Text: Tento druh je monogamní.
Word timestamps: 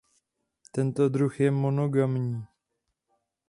Tento 0.71 1.09
druh 1.09 1.39
je 1.41 1.51
monogamní. 1.51 2.45